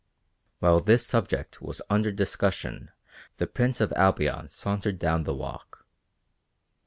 While 0.57 0.79
this 0.79 1.05
subject 1.05 1.61
was 1.61 1.79
under 1.87 2.11
discussion 2.11 2.89
the 3.37 3.45
Prince 3.45 3.79
of 3.79 3.93
Albion 3.95 4.49
sauntered 4.49 4.97
down 4.97 5.25
the 5.25 5.35
walk. 5.35 5.85